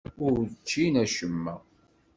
Ur 0.25 0.37
ččin 0.57 0.95
acemma. 1.03 1.55